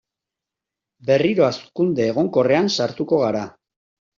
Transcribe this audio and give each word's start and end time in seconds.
Berriro 1.09 1.45
hazkunde 1.49 2.09
egonkorrean 2.15 2.73
sartuko 2.79 3.21
gara. 3.27 3.45